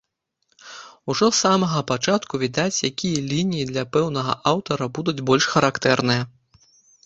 Ужо 1.13 1.25
з 1.31 1.37
самага 1.45 1.79
пачатку 1.91 2.41
відаць, 2.45 2.83
якія 2.91 3.19
лініі 3.31 3.69
для 3.75 3.83
пэўнага 3.97 4.33
аўтара 4.55 4.85
будуць 4.99 5.19
больш 5.33 5.43
характэрныя. 5.57 6.21